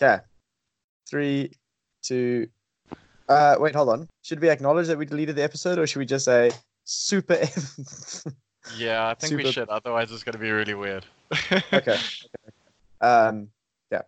Okay. 0.00 0.22
Three, 1.08 1.52
two. 2.02 2.48
Uh, 3.28 3.56
wait, 3.58 3.74
hold 3.74 3.90
on. 3.90 4.08
Should 4.22 4.40
we 4.40 4.48
acknowledge 4.48 4.86
that 4.88 4.98
we 4.98 5.06
deleted 5.06 5.36
the 5.36 5.42
episode, 5.42 5.78
or 5.78 5.86
should 5.86 5.98
we 5.98 6.06
just 6.06 6.24
say 6.24 6.50
super? 6.84 7.38
Yeah, 8.76 9.08
I 9.08 9.14
think 9.14 9.36
we 9.42 9.50
should. 9.50 9.68
Otherwise, 9.68 10.12
it's 10.12 10.22
going 10.22 10.34
to 10.34 10.38
be 10.38 10.50
really 10.50 10.74
weird. 10.74 11.06
okay. 11.32 11.62
okay. 11.72 11.98
Um. 13.00 13.48
Yeah. 13.90 14.02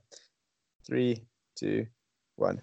Three, 0.85 1.23
two, 1.57 1.87
one. 2.37 2.61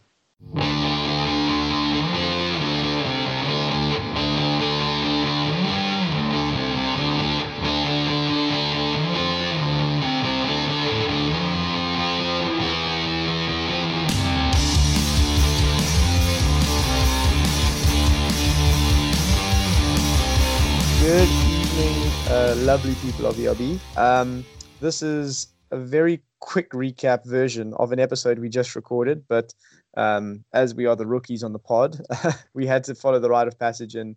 Lovely 22.70 22.94
people 22.96 23.26
of 23.26 23.40
ERB. 23.40 23.80
Um, 23.98 24.46
this 24.80 25.02
is 25.02 25.48
a 25.72 25.78
very 25.78 26.22
quick 26.40 26.70
recap 26.72 27.26
version 27.26 27.74
of 27.74 27.92
an 27.92 28.00
episode 28.00 28.38
we 28.38 28.48
just 28.48 28.76
recorded, 28.76 29.24
but 29.28 29.54
um, 29.98 30.44
as 30.54 30.76
we 30.76 30.86
are 30.86 30.96
the 30.96 31.08
rookies 31.08 31.44
on 31.44 31.52
the 31.52 31.58
pod, 31.72 32.00
we 32.54 32.68
had 32.68 32.84
to 32.84 32.94
follow 32.94 33.20
the 33.20 33.30
rite 33.30 33.48
of 33.48 33.58
passage 33.58 33.96
and 33.96 34.16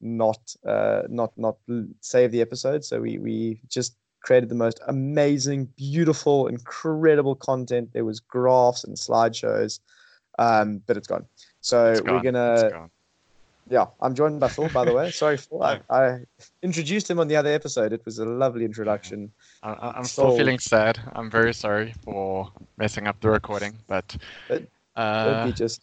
not 0.00 0.38
uh, 0.64 1.02
not 1.08 1.32
not 1.36 1.56
save 2.00 2.30
the 2.30 2.40
episode. 2.40 2.84
So 2.84 3.00
we 3.00 3.18
we 3.18 3.60
just 3.68 3.96
created 4.22 4.48
the 4.48 4.54
most 4.54 4.78
amazing, 4.86 5.64
beautiful, 5.76 6.46
incredible 6.46 7.34
content. 7.34 7.92
There 7.92 8.04
was 8.04 8.20
graphs 8.20 8.84
and 8.84 8.96
slideshows, 8.96 9.80
um, 10.38 10.82
but 10.86 10.96
it's 10.96 11.08
gone. 11.08 11.26
So 11.62 11.90
It's 11.90 12.00
we're 12.00 12.22
gonna 12.22 12.70
gone. 12.70 12.90
Yeah, 13.70 13.86
I'm 14.00 14.14
joined 14.14 14.40
by 14.40 14.48
Phil, 14.48 14.68
by 14.68 14.84
the 14.84 14.94
way. 14.94 15.10
Sorry, 15.10 15.36
Phil. 15.36 15.62
I, 15.70 15.80
I 15.90 16.18
introduced 16.62 17.10
him 17.10 17.18
on 17.18 17.28
the 17.28 17.36
other 17.36 17.50
episode. 17.52 17.92
It 17.92 18.04
was 18.04 18.18
a 18.18 18.24
lovely 18.24 18.64
introduction. 18.64 19.30
I- 19.62 19.92
I'm 19.96 20.04
still 20.04 20.36
feeling 20.36 20.58
sad. 20.58 20.98
I'm 21.14 21.30
very 21.30 21.52
sorry 21.54 21.94
for 22.04 22.50
messing 22.76 23.06
up 23.06 23.20
the 23.20 23.30
recording, 23.30 23.74
but 23.86 24.16
uh, 24.96 25.44
be 25.46 25.52
just 25.52 25.82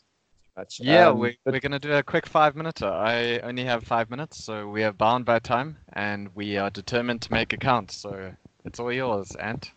much. 0.58 0.80
yeah, 0.80 1.08
Um, 1.10 1.20
we, 1.20 1.38
but 1.44 1.54
we're 1.54 1.60
going 1.60 1.72
to 1.74 1.80
do 1.80 1.94
a 1.94 2.04
quick 2.04 2.26
five 2.26 2.56
minute. 2.56 2.82
I 2.82 3.40
only 3.40 3.66
have 3.66 3.84
five 3.84 4.10
minutes, 4.10 4.44
so 4.44 4.68
we 4.70 4.84
are 4.84 4.94
bound 4.94 5.26
by 5.26 5.40
time, 5.40 5.78
and 5.94 6.30
we 6.36 6.58
are 6.58 6.70
determined 6.70 7.22
to 7.24 7.32
make 7.34 7.54
it 7.54 7.60
count. 7.60 7.92
So 7.92 8.34
it's 8.64 8.80
all 8.80 8.92
yours, 8.92 9.32
Ant. 9.40 9.72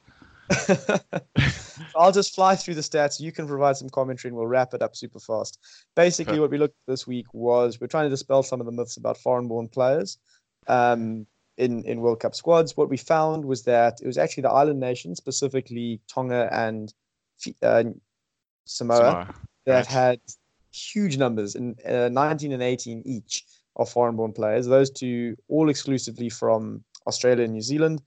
I'll 1.97 2.13
just 2.13 2.35
fly 2.35 2.57
through 2.57 2.75
the 2.75 2.81
stats. 2.81 3.21
You 3.21 3.33
can 3.33 3.47
provide 3.47 3.77
some 3.77 3.89
commentary, 3.91 4.31
and 4.31 4.37
we'll 4.37 4.47
wrap 4.47 4.75
it 4.75 4.83
up 4.83 4.97
super 4.97 5.19
fast. 5.21 5.59
Basically, 5.95 6.35
Okay. 6.35 6.41
what 6.41 6.51
we 6.51 6.59
looked 6.59 6.77
at 6.87 6.93
this 6.93 7.07
week 7.07 7.27
was 7.33 7.81
we're 7.81 7.87
trying 7.87 8.07
to 8.07 8.11
dispel 8.11 8.43
some 8.43 8.61
of 8.61 8.67
the 8.67 8.73
myths 8.73 8.97
about 8.97 9.19
foreign-born 9.19 9.69
players 9.69 10.19
um, 10.67 11.27
in 11.57 11.85
in 11.85 12.01
World 12.01 12.21
Cup 12.21 12.35
squads. 12.35 12.77
What 12.77 12.89
we 12.89 12.97
found 12.97 13.45
was 13.45 13.63
that 13.65 14.01
it 14.03 14.07
was 14.07 14.19
actually 14.19 14.43
the 14.43 14.51
island 14.51 14.81
nations, 14.81 15.19
specifically 15.19 16.01
Tonga 16.09 16.49
and 16.53 16.93
uh, 17.63 17.85
Samoa, 18.65 18.97
Samoa. 18.97 19.35
that 19.67 19.75
right. 19.75 19.87
had 19.87 20.21
huge 20.73 21.17
numbers 21.17 21.55
in 21.55 21.75
uh, 21.87 22.09
19 22.11 22.53
and 22.53 22.63
18 22.63 23.03
each 23.05 23.45
of 23.77 23.89
foreign-born 23.91 24.33
players. 24.33 24.67
Those 24.67 24.91
two 24.91 25.37
all 25.49 25.69
exclusively 25.69 26.29
from 26.29 26.85
Australia 27.07 27.45
and 27.45 27.55
New 27.55 27.63
Zealand. 27.63 28.03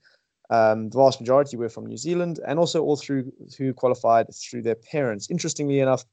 Um, 0.56 0.90
the 0.90 0.98
vast 0.98 1.20
majority 1.20 1.56
were 1.56 1.70
from 1.70 1.86
New 1.86 1.96
Zealand, 2.06 2.36
and 2.46 2.58
also 2.58 2.78
all 2.86 2.96
through 2.96 3.32
who 3.58 3.72
qualified 3.82 4.26
through 4.42 4.62
their 4.62 4.80
parents. 4.92 5.30
Interestingly 5.30 5.80
enough, 5.80 6.04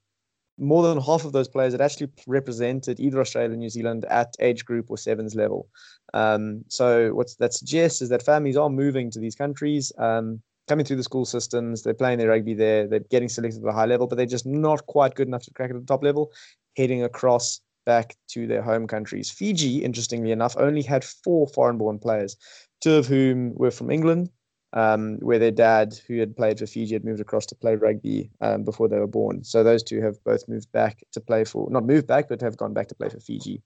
more 0.57 0.83
than 0.83 1.01
half 1.01 1.25
of 1.25 1.31
those 1.31 1.49
players 1.55 1.73
had 1.73 1.81
actually 1.81 2.09
represented 2.27 2.99
either 2.99 3.19
Australia 3.19 3.53
or 3.53 3.57
New 3.57 3.69
Zealand 3.77 4.05
at 4.05 4.35
age 4.39 4.61
group 4.69 4.85
or 4.89 4.97
sevens 4.97 5.35
level. 5.35 5.67
Um, 6.13 6.43
so 6.67 7.13
what 7.17 7.29
that 7.39 7.53
suggests 7.53 8.01
is 8.01 8.09
that 8.09 8.23
families 8.23 8.57
are 8.57 8.69
moving 8.69 9.11
to 9.11 9.19
these 9.19 9.35
countries, 9.35 9.91
um, 9.97 10.41
coming 10.67 10.85
through 10.85 10.97
the 10.97 11.09
school 11.11 11.25
systems. 11.25 11.81
They're 11.81 11.93
playing 11.93 12.19
their 12.19 12.29
rugby 12.29 12.53
there. 12.53 12.87
They're 12.87 13.09
getting 13.15 13.29
selected 13.29 13.63
at 13.63 13.69
a 13.69 13.73
high 13.79 13.85
level, 13.93 14.07
but 14.07 14.17
they're 14.17 14.35
just 14.37 14.45
not 14.45 14.85
quite 14.85 15.15
good 15.15 15.27
enough 15.27 15.43
to 15.43 15.53
crack 15.53 15.71
at 15.71 15.79
the 15.79 15.85
top 15.93 16.03
level. 16.03 16.31
Heading 16.77 17.03
across 17.03 17.61
back 17.85 18.15
to 18.33 18.45
their 18.45 18.61
home 18.61 18.85
countries. 18.85 19.31
Fiji, 19.31 19.83
interestingly 19.83 20.31
enough, 20.31 20.55
only 20.57 20.83
had 20.83 21.03
four 21.03 21.47
foreign-born 21.47 21.97
players, 21.99 22.37
two 22.81 22.95
of 22.95 23.07
whom 23.07 23.55
were 23.55 23.71
from 23.71 23.91
England, 23.91 24.29
um, 24.73 25.17
where 25.19 25.39
their 25.39 25.51
dad, 25.51 25.99
who 26.07 26.19
had 26.19 26.35
played 26.35 26.59
for 26.59 26.67
Fiji, 26.67 26.93
had 26.93 27.05
moved 27.05 27.19
across 27.19 27.45
to 27.47 27.55
play 27.55 27.75
rugby 27.75 28.29
um, 28.41 28.63
before 28.63 28.87
they 28.87 28.99
were 28.99 29.07
born. 29.07 29.43
So 29.43 29.63
those 29.63 29.83
two 29.83 30.01
have 30.01 30.23
both 30.23 30.47
moved 30.47 30.71
back 30.71 31.03
to 31.13 31.19
play 31.19 31.43
for, 31.43 31.69
not 31.69 31.85
moved 31.85 32.07
back, 32.07 32.29
but 32.29 32.41
have 32.41 32.57
gone 32.57 32.73
back 32.73 32.87
to 32.89 32.95
play 32.95 33.09
for 33.09 33.19
Fiji. 33.19 33.61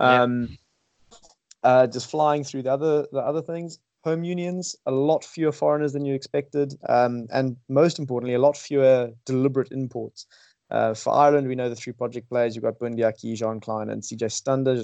Yeah. 0.00 0.22
Um, 0.22 0.58
uh, 1.62 1.86
just 1.86 2.10
flying 2.10 2.42
through 2.42 2.62
the 2.62 2.72
other 2.72 3.06
the 3.12 3.20
other 3.20 3.40
things, 3.40 3.78
home 4.02 4.24
unions, 4.24 4.74
a 4.86 4.90
lot 4.90 5.24
fewer 5.24 5.52
foreigners 5.52 5.92
than 5.92 6.04
you 6.04 6.14
expected, 6.14 6.74
um, 6.88 7.26
and 7.32 7.56
most 7.68 7.98
importantly, 7.98 8.34
a 8.34 8.40
lot 8.40 8.56
fewer 8.56 9.10
deliberate 9.24 9.70
imports. 9.70 10.26
Uh, 10.72 10.94
for 10.94 11.12
Ireland, 11.12 11.46
we 11.46 11.54
know 11.54 11.68
the 11.68 11.76
three 11.76 11.92
project 11.92 12.30
players. 12.30 12.56
You've 12.56 12.64
got 12.64 12.78
Bundee 12.78 13.04
Aki, 13.04 13.34
Jean 13.36 13.60
Kleyn, 13.60 13.90
and 13.90 14.02
CJ 14.02 14.32
Stander. 14.32 14.82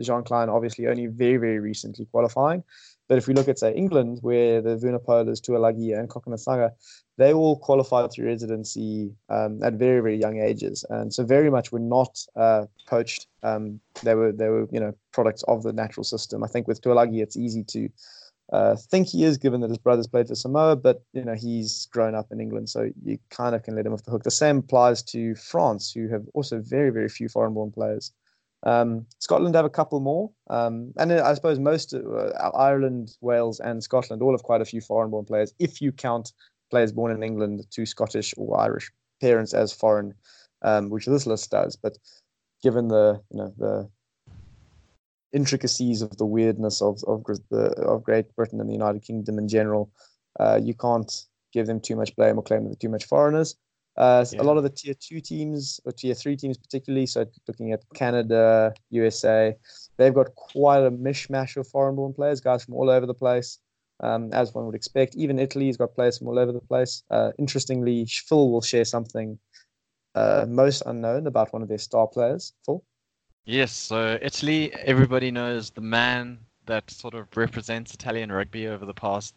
Jean 0.00 0.24
Kleyn, 0.24 0.48
obviously, 0.48 0.88
only 0.88 1.06
very, 1.06 1.36
very 1.36 1.60
recently 1.60 2.06
qualifying. 2.06 2.64
But 3.08 3.18
if 3.18 3.26
we 3.26 3.34
look 3.34 3.48
at, 3.48 3.58
say, 3.58 3.72
England, 3.74 4.18
where 4.20 4.60
the 4.60 4.76
Vunipolas, 4.76 5.40
Tuilagi, 5.40 5.98
and 5.98 6.10
Cokanasiga, 6.10 6.72
they 7.16 7.32
all 7.32 7.58
qualified 7.58 8.12
through 8.12 8.26
residency 8.26 9.10
um, 9.30 9.62
at 9.62 9.74
very, 9.74 10.00
very 10.00 10.18
young 10.18 10.38
ages, 10.40 10.84
and 10.90 11.12
so 11.12 11.24
very 11.24 11.50
much 11.50 11.72
were 11.72 11.78
not 11.78 12.18
uh, 12.36 12.66
poached. 12.86 13.26
Um, 13.42 13.80
they 14.02 14.14
were, 14.14 14.32
they 14.32 14.48
were, 14.48 14.68
you 14.70 14.78
know, 14.78 14.92
products 15.12 15.42
of 15.44 15.62
the 15.62 15.72
natural 15.72 16.04
system. 16.04 16.44
I 16.44 16.48
think 16.48 16.68
with 16.68 16.82
Tuilagi, 16.82 17.22
it's 17.22 17.36
easy 17.36 17.64
to 17.64 17.88
uh, 18.52 18.76
think 18.76 19.08
he 19.08 19.24
is, 19.24 19.36
given 19.36 19.60
that 19.60 19.70
his 19.70 19.78
brothers 19.78 20.06
played 20.06 20.28
for 20.28 20.34
Samoa, 20.34 20.76
but 20.76 21.02
you 21.12 21.24
know 21.24 21.34
he's 21.34 21.86
grown 21.86 22.14
up 22.14 22.26
in 22.30 22.40
England, 22.40 22.68
so 22.68 22.90
you 23.04 23.18
kind 23.30 23.54
of 23.54 23.62
can 23.62 23.74
let 23.74 23.86
him 23.86 23.92
off 23.92 24.04
the 24.04 24.10
hook. 24.10 24.22
The 24.22 24.30
same 24.30 24.58
applies 24.58 25.02
to 25.04 25.34
France, 25.34 25.92
who 25.92 26.08
have 26.08 26.24
also 26.34 26.60
very, 26.60 26.90
very 26.90 27.08
few 27.08 27.28
foreign-born 27.28 27.72
players. 27.72 28.12
Um, 28.64 29.06
Scotland 29.20 29.54
have 29.54 29.64
a 29.64 29.70
couple 29.70 30.00
more, 30.00 30.30
um, 30.50 30.92
and 30.98 31.12
I 31.12 31.34
suppose 31.34 31.58
most 31.58 31.94
uh, 31.94 32.50
Ireland, 32.54 33.16
Wales, 33.20 33.60
and 33.60 33.82
Scotland 33.82 34.20
all 34.20 34.32
have 34.32 34.42
quite 34.42 34.60
a 34.60 34.64
few 34.64 34.80
foreign-born 34.80 35.26
players. 35.26 35.54
If 35.58 35.80
you 35.80 35.92
count 35.92 36.32
players 36.70 36.92
born 36.92 37.12
in 37.12 37.22
England 37.22 37.66
to 37.70 37.86
Scottish 37.86 38.34
or 38.36 38.58
Irish 38.58 38.90
parents 39.20 39.54
as 39.54 39.72
foreign, 39.72 40.14
um, 40.62 40.90
which 40.90 41.06
this 41.06 41.26
list 41.26 41.50
does, 41.50 41.76
but 41.76 41.98
given 42.62 42.88
the 42.88 43.20
you 43.30 43.38
know 43.38 43.54
the 43.58 43.88
intricacies 45.32 46.02
of 46.02 46.16
the 46.16 46.26
weirdness 46.26 46.82
of 46.82 47.02
of 47.06 47.24
the 47.50 47.72
of 47.80 48.02
Great 48.02 48.34
Britain 48.34 48.60
and 48.60 48.68
the 48.68 48.74
United 48.74 49.02
Kingdom 49.02 49.38
in 49.38 49.48
general, 49.48 49.90
uh, 50.40 50.58
you 50.62 50.74
can't 50.74 51.12
give 51.52 51.66
them 51.66 51.80
too 51.80 51.96
much 51.96 52.14
blame 52.16 52.38
or 52.38 52.42
claim 52.42 52.64
them 52.64 52.74
too 52.76 52.88
much 52.88 53.04
foreigners. 53.04 53.56
Uh, 53.98 54.24
Yeah. 54.32 54.42
A 54.42 54.44
lot 54.44 54.56
of 54.56 54.62
the 54.62 54.70
tier 54.70 54.94
two 54.94 55.20
teams 55.20 55.80
or 55.84 55.92
tier 55.92 56.14
three 56.14 56.36
teams, 56.36 56.56
particularly, 56.56 57.04
so 57.06 57.26
looking 57.48 57.72
at 57.72 57.82
Canada, 57.94 58.72
USA, 58.90 59.54
they've 59.96 60.14
got 60.14 60.34
quite 60.36 60.84
a 60.84 60.90
mishmash 60.90 61.56
of 61.56 61.66
foreign-born 61.66 62.14
players, 62.14 62.40
guys 62.40 62.64
from 62.64 62.74
all 62.74 62.90
over 62.90 63.06
the 63.06 63.14
place, 63.14 63.58
um, 64.00 64.32
as 64.32 64.54
one 64.54 64.66
would 64.66 64.76
expect. 64.76 65.16
Even 65.16 65.40
Italy's 65.40 65.76
got 65.76 65.94
players 65.96 66.18
from 66.18 66.28
all 66.28 66.38
over 66.38 66.52
the 66.52 66.60
place. 66.60 67.02
Uh, 67.10 67.32
interestingly, 67.38 68.06
Phil 68.06 68.50
will 68.52 68.62
share 68.62 68.84
something 68.84 69.36
uh, 70.14 70.46
most 70.48 70.82
unknown 70.86 71.26
about 71.26 71.52
one 71.52 71.62
of 71.62 71.68
their 71.68 71.78
star 71.78 72.06
players. 72.06 72.52
Phil. 72.64 72.82
Yes, 73.46 73.72
so 73.72 74.16
Italy, 74.22 74.72
everybody 74.74 75.32
knows 75.32 75.70
the 75.70 75.80
man 75.80 76.38
that 76.66 76.88
sort 76.90 77.14
of 77.14 77.26
represents 77.36 77.94
Italian 77.94 78.30
rugby 78.30 78.68
over 78.68 78.86
the 78.86 78.94
past 78.94 79.34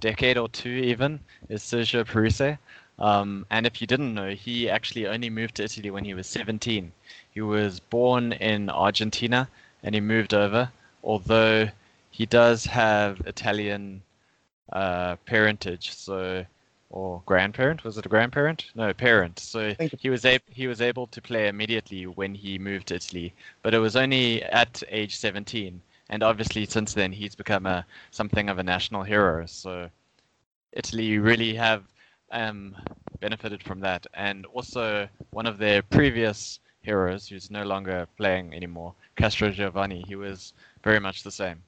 decade 0.00 0.36
or 0.36 0.48
two, 0.48 0.68
even, 0.68 1.20
is 1.48 1.62
Sergio 1.62 2.04
Parisse. 2.04 2.58
Um, 3.02 3.46
and 3.50 3.66
if 3.66 3.80
you 3.80 3.88
didn't 3.88 4.14
know, 4.14 4.30
he 4.30 4.70
actually 4.70 5.08
only 5.08 5.28
moved 5.28 5.56
to 5.56 5.64
Italy 5.64 5.90
when 5.90 6.04
he 6.04 6.14
was 6.14 6.28
17. 6.28 6.92
He 7.34 7.40
was 7.40 7.80
born 7.80 8.32
in 8.32 8.70
Argentina 8.70 9.48
and 9.82 9.92
he 9.96 10.00
moved 10.00 10.32
over, 10.32 10.70
although 11.02 11.68
he 12.12 12.26
does 12.26 12.64
have 12.66 13.20
Italian 13.26 14.02
uh, 14.72 15.16
parentage, 15.26 15.92
so 15.92 16.46
or 16.90 17.22
grandparent 17.26 17.82
was 17.84 17.98
it 17.98 18.06
a 18.06 18.08
grandparent? 18.08 18.66
No, 18.76 18.92
parent. 18.92 19.40
So 19.40 19.74
he 19.98 20.08
was 20.10 20.24
able 20.24 20.44
he 20.50 20.68
was 20.68 20.80
able 20.80 21.08
to 21.08 21.20
play 21.20 21.48
immediately 21.48 22.06
when 22.06 22.34
he 22.36 22.56
moved 22.56 22.88
to 22.88 22.94
Italy, 22.94 23.34
but 23.62 23.74
it 23.74 23.78
was 23.78 23.96
only 23.96 24.44
at 24.44 24.80
age 24.88 25.16
17. 25.16 25.80
And 26.08 26.22
obviously, 26.22 26.66
since 26.66 26.94
then, 26.94 27.10
he's 27.10 27.34
become 27.34 27.66
a 27.66 27.84
something 28.12 28.48
of 28.48 28.58
a 28.58 28.62
national 28.62 29.02
hero. 29.02 29.46
So 29.46 29.90
Italy 30.72 31.18
really 31.18 31.54
have 31.54 31.82
um, 32.32 32.74
benefited 33.20 33.62
from 33.62 33.80
that. 33.80 34.06
And 34.14 34.46
also, 34.46 35.08
one 35.30 35.46
of 35.46 35.58
their 35.58 35.82
previous 35.82 36.60
heroes, 36.82 37.28
who's 37.28 37.50
no 37.50 37.62
longer 37.62 38.06
playing 38.16 38.52
anymore, 38.54 38.94
Castrogiovanni, 39.16 40.04
he 40.06 40.16
was 40.16 40.52
very 40.82 40.98
much 40.98 41.22
the 41.22 41.30
same. 41.30 41.62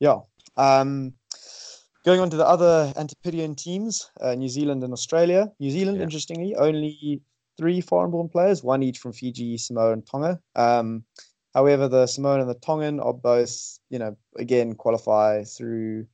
Yeah. 0.00 0.20
Um, 0.56 1.14
Going 2.04 2.20
on 2.20 2.28
to 2.28 2.36
the 2.36 2.46
other 2.46 2.92
Antipodean 2.96 3.54
teams, 3.54 4.10
uh, 4.20 4.34
New 4.34 4.50
Zealand 4.50 4.84
and 4.84 4.92
Australia. 4.92 5.50
New 5.58 5.70
Zealand, 5.70 5.96
Yeah. 5.96 6.04
interestingly, 6.04 6.54
only 6.54 7.22
three 7.56 7.80
foreign-born 7.80 8.28
players, 8.28 8.62
one 8.62 8.82
each 8.82 8.98
from 8.98 9.14
Fiji, 9.14 9.56
Samoa, 9.56 9.92
and 9.94 10.06
Tonga. 10.06 10.38
Um, 10.54 11.06
however, 11.54 11.88
the 11.88 12.06
Samoan 12.06 12.40
and 12.40 12.50
the 12.50 12.56
Tongan 12.56 13.00
are 13.00 13.14
both, 13.14 13.78
you 13.88 13.98
know, 13.98 14.14
again 14.36 14.74
qualify 14.74 15.44
through 15.44 16.06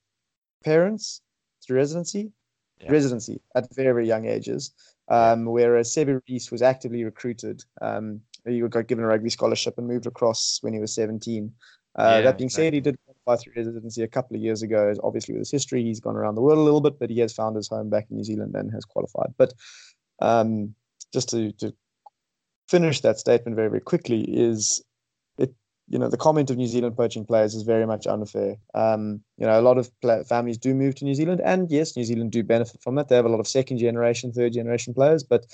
parents, 0.62 1.22
through 1.64 1.78
residency, 1.78 2.30
Yeah. 2.80 2.92
residency 2.92 3.40
at 3.54 3.74
very, 3.74 3.92
very 3.92 4.08
young 4.08 4.26
ages. 4.26 4.72
Um, 5.08 5.44
whereas 5.44 5.92
Sevu 5.92 6.20
Reece 6.28 6.52
was 6.52 6.62
actively 6.62 7.04
recruited. 7.04 7.64
Um, 7.82 8.20
he 8.46 8.60
got 8.60 8.86
given 8.86 9.04
a 9.04 9.08
rugby 9.08 9.28
scholarship 9.28 9.76
and 9.76 9.86
moved 9.88 10.06
across 10.06 10.58
when 10.62 10.72
he 10.72 10.78
was 10.78 10.94
17. 10.94 11.52
Uh, 11.98 12.02
Yeah, 12.02 12.20
that 12.22 12.38
being 12.38 12.48
said, 12.48 12.72
he 12.72 12.80
did 12.80 12.96
qualify 13.04 13.42
through 13.42 13.54
residency 13.56 14.02
a 14.02 14.08
couple 14.08 14.36
of 14.36 14.42
years 14.42 14.62
ago. 14.62 14.94
Obviously, 15.02 15.34
with 15.34 15.40
his 15.40 15.50
history, 15.50 15.82
he's 15.82 16.00
gone 16.00 16.16
around 16.16 16.36
the 16.36 16.40
world 16.40 16.58
a 16.58 16.62
little 16.62 16.80
bit, 16.80 16.98
but 16.98 17.10
he 17.10 17.18
has 17.18 17.32
found 17.32 17.56
his 17.56 17.68
home 17.68 17.90
back 17.90 18.06
in 18.08 18.16
New 18.16 18.24
Zealand 18.24 18.54
and 18.54 18.70
has 18.70 18.84
qualified. 18.84 19.34
But 19.36 19.52
um, 20.20 20.74
just 21.12 21.30
to, 21.30 21.52
to 21.54 21.74
finish 22.68 23.00
that 23.00 23.18
statement 23.18 23.56
very, 23.56 23.68
very 23.68 23.80
quickly 23.80 24.22
is 24.22 24.82
you 25.90 25.98
know, 25.98 26.08
the 26.08 26.16
comment 26.16 26.50
of 26.50 26.56
New 26.56 26.68
Zealand 26.68 26.96
poaching 26.96 27.26
players 27.26 27.54
is 27.54 27.64
very 27.64 27.84
much 27.84 28.06
unfair. 28.06 28.56
Um, 28.74 29.20
you 29.36 29.44
know, 29.44 29.58
a 29.58 29.60
lot 29.60 29.76
of 29.76 29.90
families 30.26 30.56
do 30.56 30.72
move 30.72 30.94
to 30.94 31.04
New 31.04 31.16
Zealand, 31.16 31.40
and 31.44 31.68
yes, 31.68 31.96
New 31.96 32.04
Zealand 32.04 32.30
do 32.30 32.44
benefit 32.44 32.80
from 32.80 32.94
that. 32.94 33.08
They 33.08 33.16
have 33.16 33.24
a 33.24 33.28
lot 33.28 33.40
of 33.40 33.48
second 33.48 33.78
generation, 33.78 34.32
third 34.32 34.52
generation 34.52 34.94
players, 34.94 35.24
but 35.24 35.46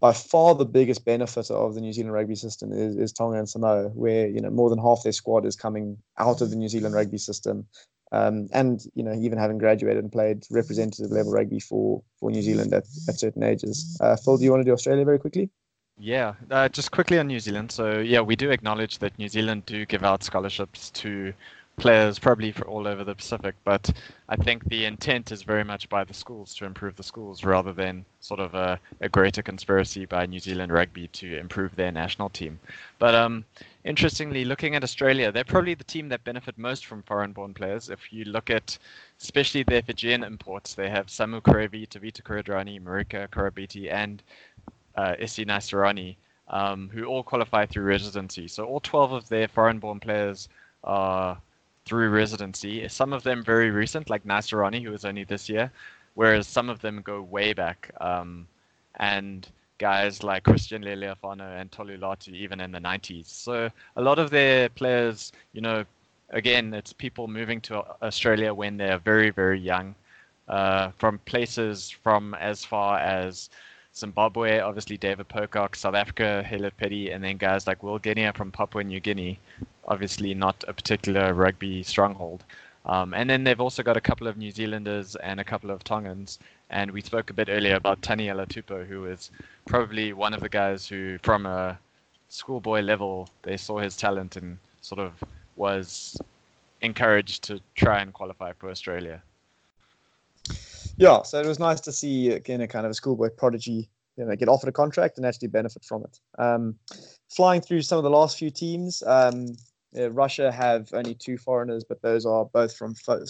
by 0.00 0.12
far 0.14 0.54
the 0.54 0.64
biggest 0.64 1.04
benefit 1.04 1.50
of 1.50 1.74
the 1.74 1.82
New 1.82 1.92
Zealand 1.92 2.14
rugby 2.14 2.34
system 2.34 2.72
is, 2.72 2.96
is 2.96 3.12
Tonga 3.12 3.38
and 3.38 3.48
Samoa, 3.48 3.90
where 3.90 4.26
you 4.26 4.40
know 4.40 4.50
more 4.50 4.70
than 4.70 4.78
half 4.78 5.02
their 5.02 5.12
squad 5.12 5.44
is 5.44 5.54
coming 5.54 5.98
out 6.18 6.40
of 6.40 6.48
the 6.48 6.56
New 6.56 6.68
Zealand 6.68 6.94
rugby 6.94 7.18
system, 7.18 7.66
um, 8.10 8.48
and 8.54 8.80
you 8.94 9.02
know 9.02 9.12
even 9.12 9.36
having 9.36 9.58
graduated 9.58 10.02
and 10.02 10.10
played 10.10 10.46
representative 10.50 11.10
level 11.10 11.30
rugby 11.30 11.60
for 11.60 12.02
for 12.18 12.30
New 12.30 12.42
Zealand 12.42 12.72
at, 12.72 12.84
at 13.06 13.20
certain 13.20 13.42
ages. 13.42 13.98
Uh, 14.00 14.16
Phil, 14.16 14.38
do 14.38 14.44
you 14.44 14.50
want 14.50 14.62
to 14.62 14.64
do 14.64 14.72
Australia 14.72 15.04
very 15.04 15.18
quickly? 15.18 15.50
Yeah, 16.04 16.34
uh, 16.50 16.68
just 16.68 16.90
quickly 16.90 17.20
on 17.20 17.28
New 17.28 17.38
Zealand. 17.38 17.70
So 17.70 18.00
yeah, 18.00 18.20
we 18.22 18.34
do 18.34 18.50
acknowledge 18.50 18.98
that 18.98 19.16
New 19.20 19.28
Zealand 19.28 19.66
do 19.66 19.86
give 19.86 20.02
out 20.02 20.24
scholarships 20.24 20.90
to 20.90 21.32
players 21.76 22.18
probably 22.18 22.50
for 22.50 22.66
all 22.66 22.88
over 22.88 23.04
the 23.04 23.14
Pacific, 23.14 23.54
but 23.64 23.90
I 24.28 24.36
think 24.36 24.64
the 24.64 24.84
intent 24.84 25.32
is 25.32 25.42
very 25.42 25.64
much 25.64 25.88
by 25.88 26.04
the 26.04 26.12
schools 26.12 26.54
to 26.56 26.64
improve 26.64 26.96
the 26.96 27.02
schools 27.02 27.44
rather 27.44 27.72
than 27.72 28.04
sort 28.20 28.40
of 28.40 28.54
a, 28.54 28.78
a 29.00 29.08
greater 29.08 29.42
conspiracy 29.42 30.04
by 30.04 30.26
New 30.26 30.38
Zealand 30.38 30.72
rugby 30.72 31.08
to 31.08 31.38
improve 31.38 31.74
their 31.74 31.92
national 31.92 32.28
team. 32.30 32.58
But 32.98 33.14
um, 33.14 33.44
interestingly, 33.84 34.44
looking 34.44 34.74
at 34.74 34.84
Australia, 34.84 35.32
they're 35.32 35.44
probably 35.44 35.74
the 35.74 35.84
team 35.84 36.08
that 36.10 36.24
benefit 36.24 36.58
most 36.58 36.86
from 36.86 37.02
foreign-born 37.02 37.54
players. 37.54 37.90
If 37.90 38.12
you 38.12 38.24
look 38.24 38.50
at 38.50 38.76
especially 39.20 39.62
their 39.62 39.82
Fijian 39.82 40.24
imports, 40.24 40.74
they 40.74 40.90
have 40.90 41.06
Samu 41.06 41.40
Kerevi, 41.40 41.88
Tevita 41.88 42.22
Kuridrani, 42.22 42.82
Marika 42.82 43.28
Koroibete, 43.28 43.90
and 43.90 44.22
uh, 44.96 45.14
Isi 45.18 45.44
Naisarani, 45.44 46.16
um, 46.48 46.90
who 46.92 47.04
all 47.04 47.22
qualify 47.22 47.66
through 47.66 47.84
residency. 47.84 48.48
So 48.48 48.64
all 48.64 48.80
12 48.80 49.12
of 49.12 49.28
their 49.28 49.48
foreign-born 49.48 50.00
players 50.00 50.48
are 50.84 51.38
through 51.84 52.10
residency. 52.10 52.86
Some 52.88 53.12
of 53.12 53.22
them 53.22 53.42
very 53.42 53.70
recent, 53.70 54.10
like 54.10 54.24
Nasirani, 54.24 54.82
who 54.82 54.90
was 54.90 55.04
only 55.04 55.24
this 55.24 55.48
year, 55.48 55.70
whereas 56.14 56.46
some 56.46 56.68
of 56.68 56.80
them 56.80 57.02
go 57.02 57.22
way 57.22 57.52
back. 57.52 57.90
Um, 58.00 58.46
and 58.96 59.48
guys 59.78 60.22
like 60.22 60.44
Christian 60.44 60.82
Lealiifano 60.84 61.60
and 61.60 61.70
Tolu 61.72 61.98
Latu 61.98 62.28
even 62.28 62.60
in 62.60 62.70
the 62.70 62.78
90s. 62.78 63.26
So 63.26 63.68
a 63.96 64.02
lot 64.02 64.18
of 64.18 64.30
their 64.30 64.68
players, 64.68 65.32
you 65.52 65.60
know, 65.60 65.84
again, 66.30 66.72
it's 66.72 66.92
people 66.92 67.26
moving 67.26 67.60
to 67.62 67.84
Australia 68.02 68.54
when 68.54 68.76
they're 68.76 68.98
very, 68.98 69.30
very 69.30 69.58
young, 69.58 69.94
uh, 70.48 70.90
from 70.98 71.18
places 71.20 71.90
from 71.90 72.34
as 72.34 72.64
far 72.64 72.98
as 72.98 73.50
Zimbabwe, 73.94 74.60
obviously 74.60 74.96
David 74.96 75.28
Pocock, 75.28 75.76
South 75.76 75.94
Africa, 75.94 76.44
Caleb 76.48 76.72
Petty, 76.78 77.10
and 77.10 77.22
then 77.22 77.36
guys 77.36 77.66
like 77.66 77.82
Will 77.82 77.98
Genia 77.98 78.32
from 78.32 78.50
Papua 78.50 78.82
New 78.84 79.00
Guinea, 79.00 79.38
obviously 79.86 80.32
not 80.34 80.64
a 80.66 80.72
particular 80.72 81.34
rugby 81.34 81.82
stronghold. 81.82 82.44
Um, 82.86 83.14
and 83.14 83.28
then 83.28 83.44
they've 83.44 83.60
also 83.60 83.82
got 83.82 83.96
a 83.96 84.00
couple 84.00 84.26
of 84.26 84.36
New 84.36 84.50
Zealanders 84.50 85.14
and 85.16 85.38
a 85.38 85.44
couple 85.44 85.70
of 85.70 85.84
Tongans. 85.84 86.38
And 86.70 86.90
we 86.90 87.00
spoke 87.00 87.30
a 87.30 87.34
bit 87.34 87.48
earlier 87.50 87.76
about 87.76 88.00
Taniela 88.00 88.46
Tupou, 88.46 88.86
who 88.86 89.04
is 89.06 89.30
probably 89.66 90.12
one 90.12 90.34
of 90.34 90.40
the 90.40 90.48
guys 90.48 90.88
who, 90.88 91.18
from 91.22 91.46
a 91.46 91.78
schoolboy 92.28 92.80
level, 92.80 93.28
they 93.42 93.56
saw 93.56 93.78
his 93.78 93.96
talent 93.96 94.36
and 94.36 94.58
sort 94.80 95.00
of 95.00 95.12
was 95.56 96.20
encouraged 96.80 97.44
to 97.44 97.60
try 97.74 98.00
and 98.00 98.12
qualify 98.12 98.52
for 98.52 98.70
Australia. 98.70 99.22
Yeah, 100.96 101.22
so 101.22 101.40
it 101.40 101.46
was 101.46 101.58
nice 101.58 101.80
to 101.82 101.92
see 101.92 102.30
again 102.30 102.60
a 102.60 102.68
kind 102.68 102.86
of 102.86 102.90
a 102.90 102.94
schoolboy 102.94 103.30
prodigy, 103.30 103.88
you 104.16 104.24
know, 104.24 104.36
get 104.36 104.48
offered 104.48 104.68
a 104.68 104.72
contract 104.72 105.16
and 105.16 105.26
actually 105.26 105.48
benefit 105.48 105.84
from 105.84 106.04
it. 106.04 106.20
Um, 106.38 106.76
flying 107.28 107.60
through 107.60 107.82
some 107.82 107.98
of 107.98 108.04
the 108.04 108.10
last 108.10 108.38
few 108.38 108.50
teams, 108.50 109.02
um, 109.06 109.48
yeah, 109.92 110.08
Russia 110.10 110.50
have 110.50 110.90
only 110.92 111.14
two 111.14 111.38
foreigners, 111.38 111.84
but 111.84 112.00
those 112.02 112.24
are 112.24 112.44
both 112.46 112.74
from 112.74 112.94
fo- 112.94 113.24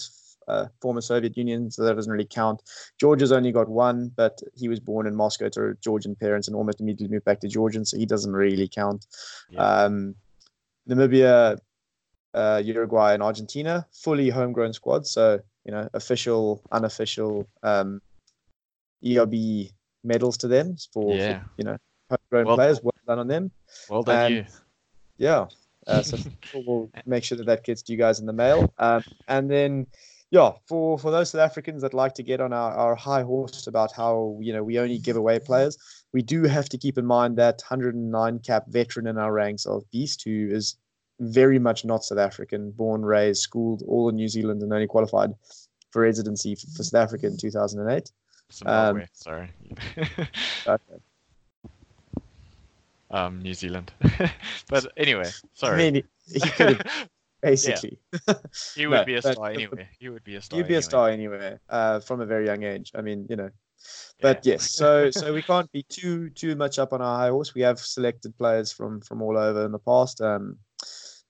uh, 0.47 0.67
former 0.81 1.01
Soviet 1.01 1.37
Union, 1.37 1.71
so 1.71 1.83
that 1.83 1.95
doesn't 1.95 2.11
really 2.11 2.25
count. 2.25 2.61
Georgia's 2.99 3.31
only 3.31 3.51
got 3.51 3.69
one, 3.69 4.11
but 4.15 4.41
he 4.55 4.67
was 4.67 4.79
born 4.79 5.07
in 5.07 5.15
Moscow 5.15 5.49
to 5.49 5.75
Georgian 5.81 6.15
parents 6.15 6.47
and 6.47 6.55
almost 6.55 6.81
immediately 6.81 7.13
moved 7.13 7.25
back 7.25 7.39
to 7.41 7.47
Georgian, 7.47 7.85
so 7.85 7.97
he 7.97 8.05
doesn't 8.05 8.33
really 8.33 8.67
count. 8.67 9.07
Yeah. 9.49 9.61
Um, 9.61 10.15
Namibia, 10.89 11.57
uh, 12.33 12.61
Uruguay, 12.63 13.13
and 13.13 13.23
Argentina, 13.23 13.85
fully 13.93 14.29
homegrown 14.29 14.73
squads. 14.73 15.11
So, 15.11 15.39
you 15.65 15.71
know, 15.71 15.87
official, 15.93 16.61
unofficial 16.71 17.47
um, 17.63 18.01
ERB 19.05 19.33
medals 20.03 20.37
to 20.37 20.47
them 20.47 20.75
for, 20.93 21.13
Yeah. 21.15 21.39
for, 21.39 21.49
you 21.57 21.63
know, 21.65 21.77
homegrown 22.09 22.45
Well- 22.47 22.55
players. 22.57 22.81
Well 22.81 22.93
done 23.07 23.19
on 23.19 23.27
them. 23.27 23.51
Well 23.89 24.03
done, 24.03 24.25
And- 24.25 24.35
you. 24.35 24.45
Yeah. 25.17 25.47
Uh, 25.85 26.01
so 26.01 26.17
we'll 26.65 26.89
make 27.05 27.23
sure 27.23 27.37
that 27.37 27.45
that 27.45 27.63
gets 27.63 27.81
to 27.83 27.91
you 27.91 27.97
guys 27.97 28.19
in 28.19 28.25
the 28.25 28.33
mail. 28.33 28.73
Um, 28.77 29.03
and 29.27 29.49
then, 29.51 29.87
yeah, 30.31 30.51
for, 30.67 30.97
for 30.97 31.11
those 31.11 31.31
South 31.31 31.41
Africans 31.41 31.81
that 31.81 31.93
like 31.93 32.13
to 32.15 32.23
get 32.23 32.39
on 32.41 32.53
our, 32.53 32.71
our 32.73 32.95
high 32.95 33.21
horse 33.21 33.67
about 33.67 33.91
how, 33.91 34.37
you 34.41 34.53
know, 34.53 34.63
we 34.63 34.79
only 34.79 34.97
give 34.97 35.17
away 35.17 35.39
players, 35.39 35.77
we 36.13 36.21
do 36.21 36.43
have 36.43 36.69
to 36.69 36.77
keep 36.77 36.97
in 36.97 37.05
mind 37.05 37.37
that 37.37 37.61
109 37.69 38.39
cap 38.39 38.63
veteran 38.67 39.07
in 39.07 39.17
our 39.17 39.33
ranks 39.33 39.65
of 39.65 39.83
Beast, 39.91 40.23
who 40.23 40.49
is 40.51 40.77
very 41.31 41.59
much 41.59 41.85
not 41.85 42.03
South 42.03 42.19
African, 42.19 42.71
born, 42.71 43.03
raised, 43.03 43.41
schooled 43.41 43.83
all 43.87 44.09
in 44.09 44.15
New 44.15 44.27
Zealand 44.27 44.61
and 44.61 44.71
only 44.73 44.87
qualified 44.87 45.33
for 45.91 46.01
residency 46.01 46.55
for, 46.55 46.67
for 46.75 46.83
South 46.83 47.03
Africa 47.03 47.27
in 47.27 47.37
2008. 47.37 48.11
Zimbabwe, 48.51 49.07
sorry. 49.13 49.51
Okay. 50.67 50.99
um, 53.11 53.41
New 53.41 53.53
Zealand. 53.53 53.91
but 54.69 54.85
anyway, 54.97 55.29
sorry. 55.53 55.73
I 55.73 55.91
mean, 55.91 56.03
he 56.27 56.39
could 56.39 56.77
have 56.77 57.09
basically. 57.41 57.97
he 58.75 58.87
would 58.87 58.95
no, 58.95 59.05
be 59.05 59.15
a 59.15 59.21
but- 59.21 59.33
star 59.33 59.49
anyway. 59.49 59.87
He 59.99 60.09
would 60.09 60.23
be 60.23 60.35
a 60.35 60.41
star. 60.41 60.57
You'd 60.57 60.67
be 60.67 60.75
a 60.75 60.81
star 60.81 61.09
anyway, 61.09 61.57
uh, 61.69 61.99
from 61.99 62.21
a 62.21 62.25
very 62.25 62.45
young 62.45 62.63
age. 62.63 62.91
I 62.95 63.01
mean, 63.01 63.25
you 63.29 63.35
know. 63.35 63.49
But 64.21 64.45
yes, 64.45 64.71
so 64.71 65.11
so 65.11 65.33
we 65.33 65.41
can't 65.41 65.69
be 65.73 65.83
too 65.83 66.29
too 66.29 66.55
much 66.55 66.79
up 66.79 66.93
on 66.93 67.01
our 67.01 67.17
high 67.17 67.29
horse. 67.29 67.53
We 67.53 67.61
have 67.63 67.79
selected 67.79 68.37
players 68.37 68.71
from 68.71 69.01
from 69.01 69.21
all 69.21 69.37
over 69.37 69.65
in 69.65 69.73
the 69.73 69.79
past. 69.79 70.21
Um, 70.21 70.57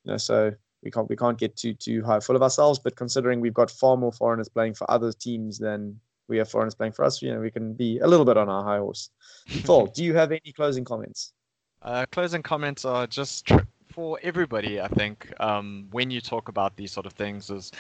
you 0.04 0.12
know, 0.12 0.18
so 0.18 0.54
we 0.84 0.92
can't 0.92 1.10
we 1.10 1.16
can't 1.16 1.38
get 1.38 1.56
too 1.56 1.74
too 1.74 2.04
high 2.04 2.20
full 2.20 2.36
of 2.36 2.44
ourselves. 2.44 2.80
But 2.80 2.96
considering 2.96 3.40
we've 3.40 3.54
got 3.54 3.72
far 3.72 3.98
more 3.98 4.12
foreigners 4.12 4.50
playing 4.50 4.76
for 4.76 4.90
other 4.90 5.12
teams 5.12 5.58
than 5.58 6.00
we 6.28 6.38
have 6.38 6.50
foreigners 6.50 6.76
playing 6.76 6.94
for 6.94 7.06
us, 7.06 7.22
you 7.22 7.34
know, 7.34 7.40
we 7.40 7.52
can 7.52 7.74
be 7.74 8.00
a 8.00 8.08
little 8.08 8.26
bit 8.26 8.38
on 8.38 8.50
our 8.50 8.64
high 8.64 8.80
horse. 8.80 9.10
Phil, 9.48 9.88
do 9.88 10.04
you 10.04 10.14
have 10.14 10.32
any 10.32 10.54
closing 10.56 10.86
comments? 10.86 11.34
Uh, 11.82 12.06
closing 12.12 12.42
comments 12.42 12.86
are 12.86 13.06
just 13.08 13.46
tr- 13.46 13.58
for 13.90 14.20
everybody. 14.24 14.80
I 14.80 14.88
think 14.88 15.32
um, 15.40 15.88
when 15.92 16.10
you 16.10 16.22
talk 16.22 16.48
about 16.48 16.76
these 16.76 16.92
sort 16.92 17.06
of 17.06 17.14
things, 17.14 17.50
is 17.50 17.72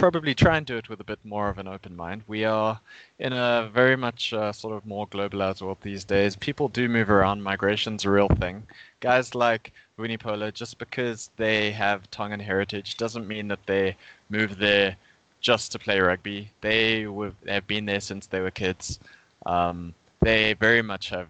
probably 0.00 0.34
try 0.34 0.56
and 0.56 0.64
do 0.64 0.78
it 0.78 0.88
with 0.88 0.98
a 1.00 1.04
bit 1.04 1.18
more 1.24 1.50
of 1.50 1.58
an 1.58 1.68
open 1.68 1.94
mind. 1.94 2.22
We 2.26 2.46
are 2.46 2.80
in 3.18 3.34
a 3.34 3.68
very 3.70 3.96
much 3.96 4.32
uh, 4.32 4.50
sort 4.50 4.74
of 4.74 4.86
more 4.86 5.06
globalized 5.06 5.60
world 5.60 5.76
these 5.82 6.04
days. 6.04 6.34
People 6.36 6.68
do 6.68 6.88
move 6.88 7.10
around. 7.10 7.42
Migration's 7.42 8.06
a 8.06 8.10
real 8.10 8.28
thing. 8.28 8.62
Guys 9.00 9.34
like 9.34 9.72
Vunipola, 9.98 10.54
just 10.54 10.78
because 10.78 11.28
they 11.36 11.70
have 11.72 12.10
Tongan 12.10 12.40
heritage, 12.40 12.96
doesn't 12.96 13.28
mean 13.28 13.46
that 13.48 13.66
they 13.66 13.94
move 14.30 14.56
there 14.56 14.96
just 15.42 15.70
to 15.72 15.78
play 15.78 16.00
rugby. 16.00 16.50
They 16.62 17.06
were, 17.06 17.32
have 17.46 17.66
been 17.66 17.84
there 17.84 18.00
since 18.00 18.26
they 18.26 18.40
were 18.40 18.50
kids. 18.50 18.98
Um, 19.44 19.92
they 20.20 20.54
very 20.54 20.80
much 20.80 21.10
have 21.10 21.28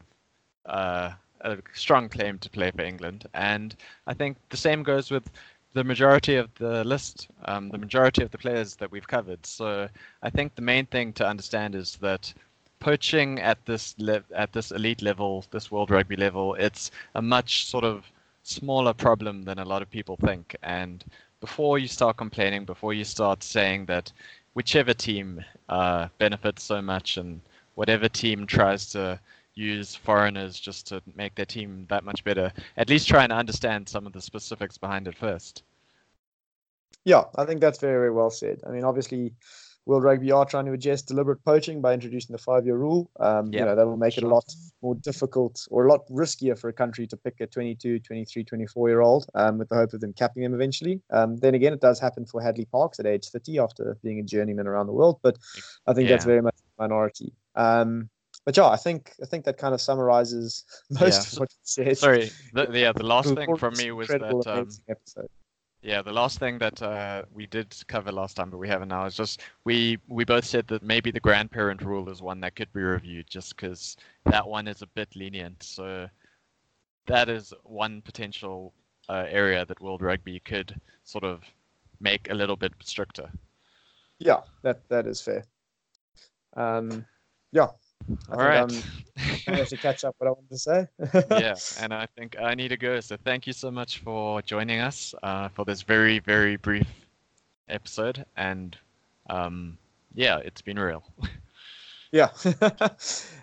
uh, 0.67 1.11
a 1.41 1.59
strong 1.75 2.09
claim 2.09 2.39
to 2.39 2.49
play 2.49 2.71
for 2.71 2.83
England, 2.83 3.27
and 3.35 3.75
I 4.07 4.15
think 4.15 4.37
the 4.51 4.57
same 4.57 4.85
goes 4.85 5.11
with 5.11 5.29
the 5.73 5.85
majority 5.85 6.37
of 6.37 6.53
the 6.55 6.85
list, 6.85 7.29
um, 7.45 7.69
the 7.71 7.79
majority 7.79 8.23
of 8.23 8.31
the 8.31 8.39
players 8.39 8.75
that 8.77 8.91
we've 8.91 9.07
covered. 9.07 9.45
So 9.47 9.89
I 10.23 10.31
think 10.31 10.55
the 10.55 10.63
main 10.63 10.87
thing 10.87 11.13
to 11.15 11.27
understand 11.27 11.75
is 11.75 11.97
that 11.97 12.33
poaching 12.81 13.39
at 13.41 13.65
this 13.67 13.95
le- 13.99 14.25
at 14.35 14.53
this 14.53 14.73
elite 14.73 15.03
level, 15.03 15.45
this 15.51 15.71
World 15.71 15.91
Rugby 15.91 16.17
level, 16.17 16.55
it's 16.55 16.91
a 17.15 17.23
much 17.23 17.67
sort 17.67 17.85
of 17.85 18.11
smaller 18.43 18.95
problem 18.95 19.43
than 19.45 19.59
a 19.59 19.65
lot 19.65 19.83
of 19.83 19.91
people 19.91 20.17
think. 20.17 20.57
And 20.63 21.05
before 21.41 21.79
you 21.79 21.89
start 21.89 22.17
complaining, 22.17 22.65
before 22.65 22.95
you 22.95 23.05
start 23.05 23.43
saying 23.43 23.87
that 23.87 24.13
whichever 24.55 24.95
team 24.95 25.45
uh, 25.69 26.09
benefits 26.19 26.63
so 26.65 26.83
much, 26.83 27.17
and 27.17 27.41
whatever 27.75 28.09
team 28.09 28.47
tries 28.47 28.91
to 28.93 29.21
use 29.55 29.95
foreigners 29.95 30.59
just 30.59 30.87
to 30.89 31.03
make 31.15 31.35
their 31.35 31.47
team 31.47 31.87
that 31.89 32.05
much 32.05 32.25
better, 32.25 32.53
at 32.77 32.89
least 32.89 33.09
try 33.09 33.25
and 33.25 33.33
understand 33.33 33.89
some 33.89 34.07
of 34.07 34.13
the 34.13 34.21
specifics 34.21 34.79
behind 34.79 35.09
it 35.09 35.17
first. 35.17 35.63
Yeah, 37.05 37.25
I 37.37 37.45
think 37.45 37.61
that's 37.61 37.79
very, 37.79 37.95
very 37.95 38.11
well 38.11 38.31
said. 38.31 38.61
I 38.67 38.71
mean, 38.71 38.85
obviously, 38.85 39.33
World 39.87 40.05
Rugby 40.05 40.31
are 40.31 40.45
trying 40.45 40.67
to 40.67 40.73
adjust 40.73 41.09
deliberate 41.09 41.43
poaching 41.45 41.81
by 41.81 41.95
introducing 41.95 42.35
the 42.35 42.39
five-year 42.39 42.77
rule. 42.77 43.11
Um, 43.19 43.53
You 43.53 43.65
know, 43.65 43.75
that 43.75 43.87
will 43.87 43.97
make 43.97 44.19
it 44.19 44.25
a 44.25 44.29
lot 44.29 44.45
more 44.83 44.95
difficult 44.97 45.67
or 45.71 45.87
a 45.87 45.89
lot 45.89 46.07
riskier 46.09 46.59
for 46.59 46.69
a 46.69 46.73
country 46.73 47.07
to 47.07 47.17
pick 47.17 47.41
a 47.41 47.47
22, 47.47 48.01
23, 48.01 48.45
24-year-old 48.45 49.27
um, 49.35 49.59
with 49.59 49.69
the 49.69 49.75
hope 49.75 49.95
of 49.95 50.01
them 50.01 50.13
capping 50.13 50.43
them 50.43 50.55
eventually. 50.55 51.01
Um, 51.11 51.39
then 51.39 51.55
again, 51.55 51.73
it 51.73 51.81
does 51.81 51.99
happen 51.99 52.27
for 52.27 52.43
Hadleigh 52.43 52.71
Parkes 52.71 53.01
at 53.01 53.07
age 53.07 53.29
30 53.29 53.59
after 53.59 53.97
being 54.03 54.21
a 54.21 54.23
journeyman 54.23 54.67
around 54.67 54.87
the 54.87 54.93
world, 54.93 55.19
but 55.23 55.39
I 55.87 55.95
think 55.95 56.09
yeah. 56.09 56.15
that's 56.15 56.27
very 56.27 56.43
much 56.43 56.57
a 56.79 56.83
minority. 56.83 57.33
Um, 57.57 58.11
but 58.45 58.57
yeah, 58.57 58.69
I 58.69 58.77
think 58.77 59.13
I 59.23 59.27
think 59.27 59.45
that 59.45 59.59
kind 59.59 59.75
of 59.75 59.81
summarizes 59.81 60.65
most 60.91 61.01
yeah. 61.01 61.37
of 61.37 61.41
what 61.41 61.51
you 61.51 61.59
said. 61.63 61.99
Sorry, 61.99 62.31
the, 62.53 62.69
yeah, 62.73 62.93
the 62.93 63.05
last 63.05 63.35
thing 63.35 63.57
from 63.57 63.75
me 63.77 63.91
was 63.93 64.09
that 64.09 64.23
um, 64.23 65.27
yeah, 65.83 66.03
the 66.03 66.13
last 66.13 66.39
thing 66.39 66.59
that 66.59 66.83
uh, 66.83 67.23
we 67.33 67.47
did 67.47 67.75
cover 67.89 68.13
last 68.13 68.37
time, 68.37 68.51
but 68.51 68.59
we 68.59 68.69
haven't 68.69 68.89
now, 68.89 69.07
is 69.07 69.15
just 69.15 69.41
we 69.65 69.99
we 70.09 70.25
both 70.25 70.45
said 70.45 70.67
that 70.69 70.83
maybe 70.83 71.11
the 71.11 71.21
grandparent 71.21 71.83
rule 71.83 72.09
is 72.11 72.21
one 72.21 72.41
that 72.41 72.57
could 72.57 72.73
be 72.73 72.81
reviewed, 72.81 73.27
just 73.29 73.57
because 73.57 73.97
that 74.27 74.47
one 74.47 74.69
is 74.69 74.83
a 74.83 74.87
bit 74.89 75.15
lenient. 75.17 75.63
So 75.63 76.09
that 77.07 77.31
is 77.31 77.55
one 77.65 78.03
potential 78.03 78.75
uh, 79.09 79.27
area 79.29 79.65
that 79.65 79.81
World 79.81 80.03
Rugby 80.03 80.41
could 80.41 80.79
sort 81.05 81.25
of 81.25 81.43
make 81.99 82.31
a 82.31 82.35
little 82.35 82.57
bit 82.57 82.73
stricter. 82.83 83.31
Yeah, 84.19 84.41
that 84.63 84.87
that 84.91 85.07
is 85.07 85.23
fair. 85.23 85.45
Um, 86.57 87.07
yeah, 87.53 87.69
I 88.29 88.33
All 88.33 88.39
right. 88.39 88.85
I 89.47 89.51
have 89.57 89.69
to 89.69 89.77
catch 89.77 90.05
up 90.05 90.15
what 90.19 90.29
I 90.29 90.31
wanted 90.31 90.51
to 90.51 90.59
say. 90.59 90.87
yeah, 91.31 91.55
and 91.81 91.93
I 91.93 92.07
think 92.17 92.37
I 92.41 92.55
need 92.55 92.69
to 92.69 92.77
go. 92.77 93.01
So 93.01 93.17
thank 93.25 93.47
you 93.47 93.53
so 93.53 93.71
much 93.71 93.99
for 93.99 94.43
joining 94.43 94.81
us 94.81 95.15
uh, 95.23 95.49
for 95.49 95.65
this 95.65 95.83
very, 95.83 96.19
very 96.19 96.57
brief 96.57 96.89
episode. 97.69 98.25
And 98.37 98.77
um, 99.29 99.79
yeah, 100.15 100.39
it's 100.39 100.63
been 100.63 100.79
real. 100.79 101.05
yeah, 102.13 102.31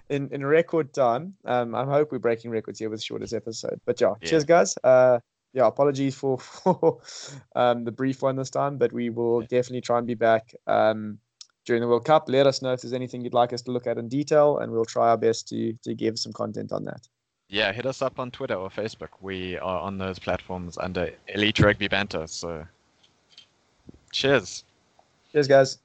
in 0.09 0.29
in 0.31 0.45
record 0.45 0.93
time. 0.93 1.35
Um, 1.45 1.75
I 1.75 1.85
hope 1.85 2.11
we're 2.11 2.19
breaking 2.19 2.51
records 2.51 2.79
here 2.79 2.89
with 2.89 2.99
the 2.99 3.05
shortest 3.05 3.33
episode. 3.33 3.79
But 3.85 4.01
yeah, 4.01 4.13
yeah. 4.21 4.29
cheers, 4.29 4.43
guys. 4.43 4.77
Uh, 4.83 5.19
yeah, 5.53 5.65
apologies 5.65 6.15
for, 6.15 6.37
for 6.37 6.99
um, 7.55 7.83
the 7.83 7.91
brief 7.91 8.21
one 8.21 8.35
this 8.35 8.49
time, 8.49 8.77
but 8.77 8.91
we 8.91 9.09
will 9.09 9.41
yeah. 9.41 9.47
definitely 9.47 9.81
try 9.81 9.97
and 9.97 10.05
be 10.05 10.13
back. 10.13 10.53
Um, 10.67 11.19
during 11.67 11.81
the 11.81 11.87
World 11.87 12.05
Cup. 12.05 12.27
Let 12.27 12.47
us 12.47 12.63
know 12.63 12.73
if 12.73 12.81
there's 12.81 12.93
anything 12.93 13.21
you'd 13.21 13.33
like 13.35 13.53
us 13.53 13.61
to 13.63 13.71
look 13.71 13.85
at 13.85 13.99
in 13.99 14.07
detail, 14.07 14.57
and 14.57 14.71
we'll 14.71 14.85
try 14.85 15.09
our 15.09 15.17
best 15.17 15.47
to 15.49 15.73
to 15.83 15.93
give 15.93 16.17
some 16.17 16.33
content 16.33 16.71
on 16.71 16.85
that. 16.85 17.07
Yeah, 17.49 17.71
hit 17.71 17.85
us 17.85 18.01
up 18.01 18.19
on 18.19 18.31
Twitter 18.31 18.55
or 18.55 18.69
Facebook. 18.69 19.09
We 19.21 19.57
are 19.57 19.79
on 19.79 19.97
those 19.99 20.17
platforms 20.17 20.77
under 20.77 21.11
Elite 21.27 21.59
Rugby 21.59 21.87
Banter. 21.87 22.27
So, 22.27 22.65
cheers. 24.11 24.63
Cheers, 25.31 25.47
guys. 25.47 25.77